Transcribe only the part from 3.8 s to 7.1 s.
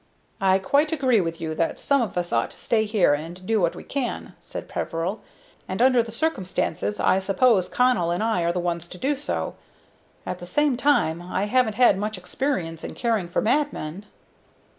can," said Peveril; "and, under the circumstances,